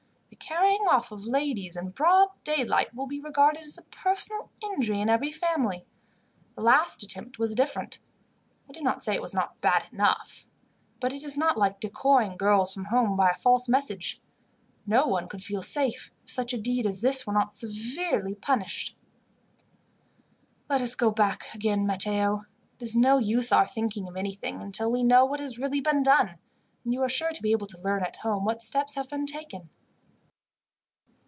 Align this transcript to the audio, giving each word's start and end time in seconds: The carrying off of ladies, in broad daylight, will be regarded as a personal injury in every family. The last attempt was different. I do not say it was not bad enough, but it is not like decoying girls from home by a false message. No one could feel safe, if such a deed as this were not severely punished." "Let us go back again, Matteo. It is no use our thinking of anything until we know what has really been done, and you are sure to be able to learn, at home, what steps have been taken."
The 0.31 0.57
carrying 0.57 0.87
off 0.87 1.11
of 1.13 1.23
ladies, 1.25 1.77
in 1.77 1.89
broad 1.89 2.29
daylight, 2.43 2.93
will 2.95 3.05
be 3.05 3.21
regarded 3.21 3.61
as 3.61 3.77
a 3.77 3.83
personal 3.83 4.49
injury 4.61 4.99
in 4.99 5.07
every 5.07 5.31
family. 5.31 5.85
The 6.55 6.61
last 6.63 7.03
attempt 7.03 7.37
was 7.39 7.53
different. 7.55 7.99
I 8.67 8.73
do 8.73 8.81
not 8.81 9.01
say 9.03 9.13
it 9.13 9.21
was 9.21 9.33
not 9.35 9.61
bad 9.61 9.85
enough, 9.93 10.47
but 10.99 11.13
it 11.13 11.21
is 11.23 11.37
not 11.37 11.57
like 11.59 11.79
decoying 11.79 12.35
girls 12.37 12.73
from 12.73 12.85
home 12.85 13.15
by 13.15 13.29
a 13.29 13.33
false 13.35 13.69
message. 13.69 14.19
No 14.85 15.05
one 15.05 15.29
could 15.29 15.43
feel 15.43 15.61
safe, 15.61 16.11
if 16.23 16.31
such 16.31 16.53
a 16.53 16.57
deed 16.61 16.85
as 16.87 16.99
this 17.01 17.25
were 17.27 17.33
not 17.33 17.53
severely 17.53 18.33
punished." 18.35 18.97
"Let 20.67 20.81
us 20.81 20.95
go 20.95 21.11
back 21.11 21.53
again, 21.53 21.85
Matteo. 21.85 22.45
It 22.79 22.83
is 22.83 22.95
no 22.97 23.19
use 23.19 23.51
our 23.53 23.67
thinking 23.67 24.07
of 24.09 24.17
anything 24.17 24.59
until 24.61 24.91
we 24.91 25.03
know 25.03 25.23
what 25.23 25.39
has 25.39 25.59
really 25.59 25.79
been 25.81 26.01
done, 26.03 26.39
and 26.83 26.93
you 26.93 27.03
are 27.03 27.09
sure 27.09 27.31
to 27.31 27.41
be 27.43 27.51
able 27.51 27.67
to 27.67 27.81
learn, 27.83 28.01
at 28.03 28.17
home, 28.17 28.43
what 28.43 28.63
steps 28.63 28.95
have 28.95 29.07
been 29.07 29.27
taken." 29.27 29.69